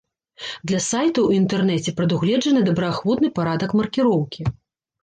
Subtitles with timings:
[0.69, 4.53] Для сайтаў у інтэрнэце прадугледжаны добраахвотны парадак маркіроўкі.